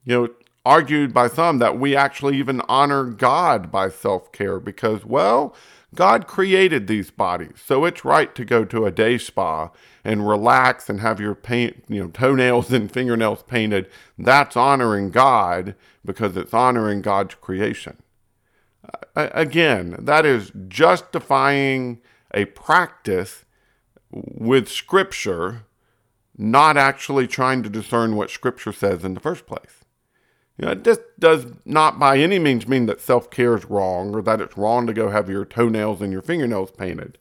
You 0.03 0.15
know, 0.15 0.29
argued 0.65 1.13
by 1.13 1.27
some 1.27 1.57
that 1.59 1.79
we 1.79 1.95
actually 1.95 2.37
even 2.37 2.61
honor 2.67 3.05
God 3.05 3.71
by 3.71 3.89
self 3.89 4.31
care 4.31 4.59
because, 4.59 5.05
well, 5.05 5.55
God 5.93 6.25
created 6.25 6.87
these 6.87 7.11
bodies, 7.11 7.55
so 7.65 7.83
it's 7.83 8.05
right 8.05 8.33
to 8.35 8.45
go 8.45 8.63
to 8.63 8.85
a 8.85 8.91
day 8.91 9.17
spa 9.17 9.71
and 10.05 10.27
relax 10.27 10.89
and 10.89 11.01
have 11.01 11.19
your 11.19 11.35
paint, 11.35 11.83
you 11.89 12.01
know, 12.01 12.09
toenails 12.09 12.71
and 12.71 12.91
fingernails 12.91 13.43
painted. 13.43 13.89
That's 14.17 14.55
honoring 14.55 15.11
God 15.11 15.75
because 16.05 16.37
it's 16.37 16.53
honoring 16.53 17.01
God's 17.01 17.35
creation. 17.35 17.97
Uh, 19.15 19.29
again, 19.33 19.97
that 19.99 20.25
is 20.25 20.51
justifying 20.67 21.99
a 22.33 22.45
practice 22.45 23.43
with 24.11 24.69
Scripture, 24.69 25.63
not 26.37 26.77
actually 26.77 27.27
trying 27.27 27.63
to 27.63 27.69
discern 27.69 28.15
what 28.15 28.29
Scripture 28.29 28.71
says 28.71 29.03
in 29.03 29.13
the 29.13 29.19
first 29.19 29.45
place. 29.45 29.80
You 30.61 30.67
know, 30.67 30.75
just 30.75 31.01
does 31.19 31.47
not 31.65 31.97
by 31.97 32.19
any 32.19 32.37
means 32.37 32.67
mean 32.67 32.85
that 32.85 33.01
self 33.01 33.31
care 33.31 33.57
is 33.57 33.65
wrong 33.65 34.13
or 34.13 34.21
that 34.21 34.39
it's 34.39 34.55
wrong 34.55 34.85
to 34.85 34.93
go 34.93 35.09
have 35.09 35.27
your 35.27 35.43
toenails 35.43 36.01
and 36.01 36.13
your 36.13 36.21
fingernails 36.21 36.69
painted. 36.69 37.17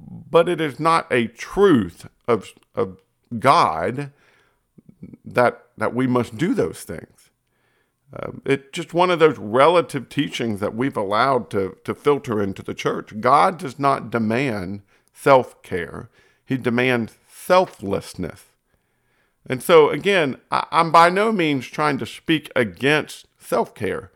But 0.00 0.48
it 0.48 0.60
is 0.60 0.80
not 0.80 1.06
a 1.12 1.28
truth 1.28 2.08
of, 2.26 2.52
of 2.74 3.00
God 3.38 4.10
that, 5.24 5.66
that 5.78 5.94
we 5.94 6.08
must 6.08 6.36
do 6.36 6.52
those 6.52 6.82
things. 6.82 7.30
Um, 8.12 8.42
it's 8.44 8.64
just 8.72 8.92
one 8.92 9.12
of 9.12 9.20
those 9.20 9.38
relative 9.38 10.08
teachings 10.08 10.58
that 10.58 10.74
we've 10.74 10.96
allowed 10.96 11.48
to, 11.50 11.76
to 11.84 11.94
filter 11.94 12.42
into 12.42 12.64
the 12.64 12.74
church. 12.74 13.20
God 13.20 13.56
does 13.56 13.78
not 13.78 14.10
demand 14.10 14.82
self 15.14 15.62
care, 15.62 16.10
He 16.44 16.56
demands 16.56 17.18
selflessness. 17.28 18.46
And 19.46 19.62
so, 19.62 19.90
again, 19.90 20.36
I, 20.50 20.66
am 20.70 20.92
by 20.92 21.10
no 21.10 21.32
means 21.32 21.66
trying 21.66 21.98
to 21.98 22.06
speak 22.06 22.50
against 22.54 23.26
self 23.38 23.74
care. 23.74 24.10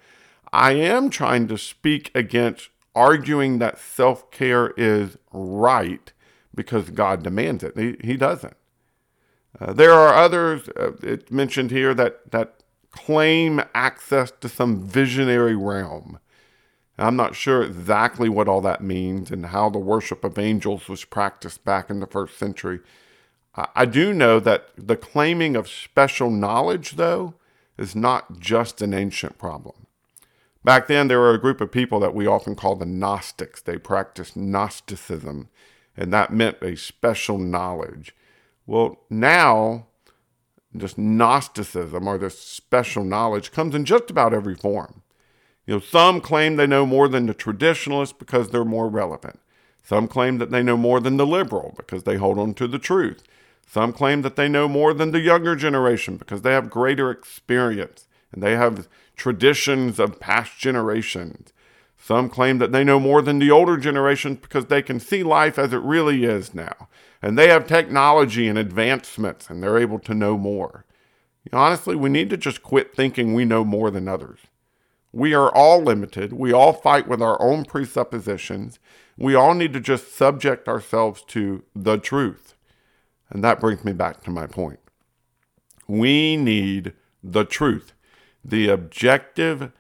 I 0.53 0.73
am 0.73 1.11
trying 1.11 1.49
to 1.49 1.59
speak 1.59 2.11
against 2.15 2.71
arguing 2.95 3.59
that 3.59 3.79
self 3.79 4.31
care 4.31 4.73
is 4.77 5.19
right 5.33 6.13
because 6.55 6.91
God 6.91 7.23
demands 7.23 7.63
it. 7.63 7.77
He, 7.77 7.97
he 8.03 8.17
doesn't. 8.17 8.57
Uh, 9.61 9.73
there 9.73 9.93
are 9.93 10.15
others, 10.15 10.69
uh, 10.71 10.93
it's 11.03 11.31
mentioned 11.31 11.71
here, 11.71 11.95
that, 11.95 12.31
that 12.31 12.63
claim 12.91 13.63
access 13.75 14.31
to 14.41 14.49
some 14.49 14.83
visionary 14.87 15.57
realm. 15.57 16.19
I'm 16.99 17.17
not 17.17 17.37
sure 17.37 17.63
exactly 17.63 18.29
what 18.29 18.49
all 18.49 18.63
that 18.63 18.83
means 18.83 19.31
and 19.31 19.47
how 19.47 19.69
the 19.69 19.79
worship 19.79 20.25
of 20.25 20.39
angels 20.39 20.89
was 20.89 21.05
practiced 21.05 21.65
back 21.65 21.91
in 21.91 22.01
the 22.01 22.07
first 22.07 22.39
century. 22.39 22.81
I 23.57 23.87
do 23.87 24.13
know 24.13 24.39
that 24.41 24.69
the 24.77 24.97
claiming 24.97 25.57
of 25.57 25.69
special 25.69 26.31
knowledge, 26.31 26.93
though, 26.93 27.35
is 27.79 27.97
not 27.97 28.39
just 28.39 28.83
an 28.83 28.93
ancient 28.93 29.39
problem. 29.39 29.87
Back 30.63 30.89
then, 30.89 31.09
there 31.09 31.21
were 31.21 31.33
a 31.33 31.41
group 31.41 31.61
of 31.61 31.71
people 31.71 32.01
that 32.01 32.15
we 32.15 32.27
often 32.27 32.55
call 32.55 32.75
the 32.77 32.85
Gnostics. 32.85 33.63
They 33.63 33.79
practiced 33.79 34.37
Gnosticism, 34.37 35.49
and 35.97 36.13
that 36.13 36.33
meant 36.33 36.59
a 36.61 36.77
special 36.77 37.39
knowledge. 37.39 38.15
Well, 38.67 38.99
now, 39.09 39.87
this 40.75 40.99
Gnosticism 40.99 42.07
or 42.07 42.19
this 42.19 42.39
special 42.39 43.05
knowledge 43.05 43.53
comes 43.53 43.75
in 43.75 43.85
just 43.85 44.11
about 44.11 44.35
every 44.35 44.55
form. 44.55 45.03
You 45.67 45.75
know, 45.75 45.81
some 45.81 46.21
claim 46.21 46.57
they 46.57 46.67
know 46.67 46.85
more 46.85 47.09
than 47.09 47.27
the 47.27 47.35
traditionalists 47.35 48.17
because 48.17 48.51
they're 48.51 48.65
more 48.65 48.89
relevant. 48.89 49.41
Some 49.83 50.09
claim 50.09 50.39
that 50.39 50.51
they 50.51 50.63
know 50.63 50.77
more 50.77 51.01
than 51.01 51.17
the 51.17 51.27
liberal 51.27 51.75
because 51.77 52.03
they 52.03 52.17
hold 52.17 52.39
on 52.39 52.55
to 52.55 52.67
the 52.67 52.79
truth. 52.79 53.23
Some 53.67 53.93
claim 53.93 54.23
that 54.23 54.37
they 54.37 54.49
know 54.49 54.69
more 54.69 54.95
than 54.95 55.11
the 55.11 55.21
younger 55.21 55.57
generation 55.57 56.17
because 56.17 56.43
they 56.43 56.53
have 56.53 56.71
greater 56.71 57.11
experience 57.11 58.07
and 58.33 58.43
they 58.43 58.57
have 58.57 58.89
traditions 59.17 59.99
of 59.99 60.21
past 60.21 60.59
generations. 60.59 61.53
Some 61.99 62.29
claim 62.29 62.59
that 62.59 62.71
they 62.71 62.85
know 62.85 63.01
more 63.01 63.21
than 63.21 63.41
the 63.41 63.51
older 63.51 63.77
generations 63.77 64.39
because 64.41 64.67
they 64.67 64.83
can 64.83 65.01
see 65.01 65.25
life 65.25 65.59
as 65.59 65.73
it 65.73 65.83
really 65.83 66.25
is 66.25 66.55
now. 66.55 66.89
And 67.21 67.37
they 67.37 67.49
have 67.49 67.67
technology 67.67 68.47
and 68.47 68.57
advancements 68.57 69.51
and 69.51 69.63
they're 69.63 69.79
able 69.79 69.99
to 70.01 70.15
know 70.15 70.39
more. 70.39 70.85
Honestly, 71.53 71.97
we 71.97 72.09
need 72.09 72.31
to 72.31 72.37
just 72.37 72.63
quit 72.63 72.95
thinking 72.95 73.35
we 73.35 73.45
know 73.45 73.65
more 73.65 73.91
than 73.91 74.07
others. 74.07 74.41
We 75.13 75.35
are 75.35 75.53
all 75.53 75.83
limited. 75.83 76.33
We 76.33 76.53
all 76.53 76.73
fight 76.73 77.09
with 77.09 77.23
our 77.23 77.41
own 77.41 77.65
presuppositions. 77.65 78.79
We 79.17 79.35
all 79.35 79.55
need 79.55 79.73
to 79.73 79.81
just 79.81 80.15
subject 80.15 80.69
ourselves 80.69 81.23
to 81.29 81.65
the 81.75 81.97
truth. 81.97 82.46
And 83.31 83.43
that 83.43 83.61
brings 83.61 83.85
me 83.85 83.93
back 83.93 84.23
to 84.25 84.31
my 84.31 84.47
point. 84.47 84.79
We 85.89 86.37
need 86.37 86.93
the 87.23 87.45
truth, 87.45 87.93
the 88.45 88.69
objective, 88.69 89.73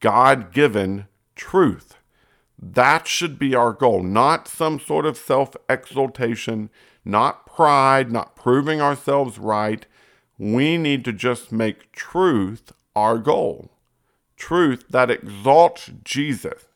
God 0.00 0.52
given 0.52 1.06
truth. 1.34 1.96
That 2.58 3.08
should 3.08 3.38
be 3.38 3.54
our 3.54 3.72
goal, 3.72 4.02
not 4.02 4.46
some 4.46 4.78
sort 4.78 5.04
of 5.04 5.16
self 5.16 5.56
exaltation, 5.68 6.70
not 7.04 7.46
pride, 7.46 8.12
not 8.12 8.36
proving 8.36 8.80
ourselves 8.80 9.38
right. 9.38 9.84
We 10.38 10.78
need 10.78 11.04
to 11.04 11.12
just 11.12 11.50
make 11.50 11.92
truth 11.92 12.72
our 12.94 13.18
goal. 13.18 13.70
Truth 14.36 14.84
that 14.90 15.10
exalts 15.10 15.90
Jesus 16.04 16.66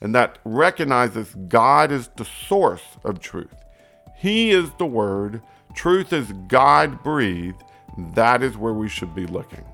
and 0.00 0.14
that 0.14 0.38
recognizes 0.44 1.34
God 1.48 1.90
is 1.90 2.08
the 2.16 2.24
source 2.24 2.98
of 3.04 3.20
truth. 3.20 3.54
He 4.16 4.50
is 4.50 4.70
the 4.78 4.86
Word 4.86 5.42
truth 5.76 6.12
is 6.12 6.32
God 6.48 7.04
breathed, 7.04 7.62
that 8.14 8.42
is 8.42 8.56
where 8.56 8.72
we 8.72 8.88
should 8.88 9.14
be 9.14 9.26
looking. 9.26 9.64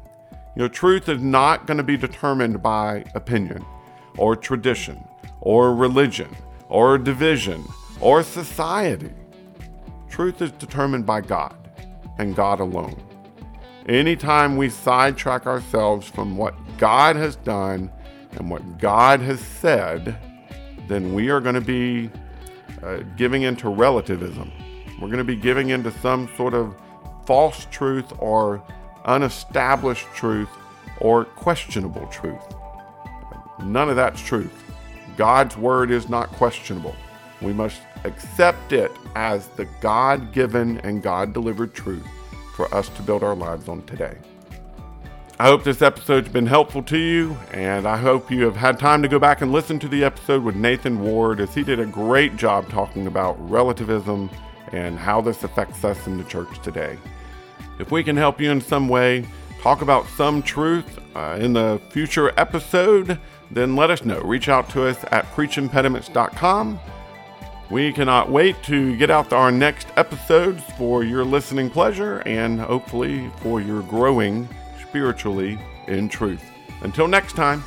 You 0.54 0.62
know, 0.62 0.68
truth 0.68 1.08
is 1.08 1.22
not 1.22 1.66
going 1.66 1.78
to 1.78 1.82
be 1.82 1.96
determined 1.96 2.62
by 2.62 3.04
opinion 3.14 3.64
or 4.18 4.36
tradition 4.36 5.02
or 5.40 5.74
religion 5.74 6.28
or 6.68 6.98
division 6.98 7.64
or 8.00 8.22
society. 8.22 9.12
Truth 10.10 10.42
is 10.42 10.52
determined 10.52 11.06
by 11.06 11.22
God 11.22 11.56
and 12.18 12.36
God 12.36 12.60
alone. 12.60 13.00
Anytime 13.88 14.56
we 14.56 14.68
sidetrack 14.68 15.46
ourselves 15.46 16.06
from 16.06 16.36
what 16.36 16.54
God 16.76 17.16
has 17.16 17.36
done 17.36 17.90
and 18.32 18.50
what 18.50 18.78
God 18.78 19.20
has 19.20 19.40
said, 19.40 20.18
then 20.86 21.14
we 21.14 21.30
are 21.30 21.40
going 21.40 21.54
to 21.54 21.60
be 21.60 22.10
uh, 22.82 22.98
giving 23.16 23.42
into 23.42 23.68
relativism 23.68 24.52
we're 25.02 25.08
going 25.08 25.18
to 25.18 25.24
be 25.24 25.36
giving 25.36 25.70
into 25.70 25.90
some 25.90 26.28
sort 26.36 26.54
of 26.54 26.74
false 27.26 27.66
truth 27.70 28.12
or 28.18 28.62
unestablished 29.04 30.06
truth 30.14 30.48
or 31.00 31.24
questionable 31.24 32.06
truth. 32.06 32.42
None 33.64 33.90
of 33.90 33.96
that's 33.96 34.20
truth. 34.22 34.52
God's 35.16 35.56
word 35.56 35.90
is 35.90 36.08
not 36.08 36.28
questionable. 36.30 36.94
We 37.40 37.52
must 37.52 37.80
accept 38.04 38.72
it 38.72 38.92
as 39.14 39.48
the 39.48 39.66
God 39.80 40.32
given 40.32 40.78
and 40.78 41.02
God 41.02 41.32
delivered 41.32 41.74
truth 41.74 42.06
for 42.54 42.72
us 42.74 42.88
to 42.90 43.02
build 43.02 43.22
our 43.22 43.34
lives 43.34 43.68
on 43.68 43.82
today. 43.84 44.16
I 45.38 45.46
hope 45.46 45.64
this 45.64 45.82
episode's 45.82 46.28
been 46.28 46.46
helpful 46.46 46.84
to 46.84 46.96
you, 46.96 47.36
and 47.50 47.86
I 47.86 47.96
hope 47.96 48.30
you 48.30 48.44
have 48.44 48.54
had 48.54 48.78
time 48.78 49.02
to 49.02 49.08
go 49.08 49.18
back 49.18 49.40
and 49.40 49.50
listen 49.50 49.78
to 49.80 49.88
the 49.88 50.04
episode 50.04 50.44
with 50.44 50.54
Nathan 50.54 51.00
Ward 51.00 51.40
as 51.40 51.52
he 51.52 51.64
did 51.64 51.80
a 51.80 51.86
great 51.86 52.36
job 52.36 52.68
talking 52.68 53.08
about 53.08 53.34
relativism 53.50 54.30
and 54.72 54.98
how 54.98 55.20
this 55.20 55.44
affects 55.44 55.84
us 55.84 56.06
in 56.06 56.18
the 56.18 56.24
church 56.24 56.60
today. 56.62 56.98
If 57.78 57.90
we 57.90 58.02
can 58.02 58.16
help 58.16 58.40
you 58.40 58.50
in 58.50 58.60
some 58.60 58.88
way, 58.88 59.26
talk 59.60 59.82
about 59.82 60.06
some 60.08 60.42
truth 60.42 60.98
uh, 61.14 61.36
in 61.40 61.52
the 61.52 61.80
future 61.90 62.32
episode, 62.36 63.18
then 63.50 63.76
let 63.76 63.90
us 63.90 64.04
know. 64.04 64.20
Reach 64.20 64.48
out 64.48 64.68
to 64.70 64.86
us 64.86 65.04
at 65.10 65.24
preachimpediments.com. 65.34 66.80
We 67.70 67.92
cannot 67.92 68.30
wait 68.30 68.62
to 68.64 68.96
get 68.96 69.10
out 69.10 69.32
our 69.32 69.50
next 69.50 69.88
episodes 69.96 70.62
for 70.76 71.04
your 71.04 71.24
listening 71.24 71.70
pleasure 71.70 72.18
and 72.26 72.60
hopefully 72.60 73.30
for 73.38 73.60
your 73.60 73.82
growing 73.82 74.48
spiritually 74.80 75.58
in 75.88 76.08
truth. 76.08 76.44
Until 76.82 77.08
next 77.08 77.34
time. 77.34 77.62